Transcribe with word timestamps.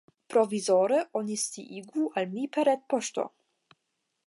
Provizore 0.35 1.01
oni 1.19 1.35
sciigu 1.41 2.07
al 2.23 2.27
mi 2.33 2.47
per 2.57 2.67
retpoŝto. 2.73 3.29